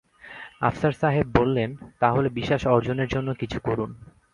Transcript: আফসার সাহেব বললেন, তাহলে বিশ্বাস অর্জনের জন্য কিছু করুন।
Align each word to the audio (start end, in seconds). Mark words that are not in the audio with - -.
আফসার 0.61 0.93
সাহেব 0.93 1.27
বললেন, 1.35 1.69
তাহলে 1.99 2.27
বিশ্বাস 2.29 2.61
অর্জনের 2.67 3.07
জন্য 3.07 3.29
কিছু 3.33 3.57
করুন। 3.59 3.89